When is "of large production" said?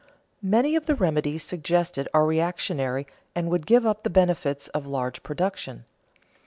4.69-5.85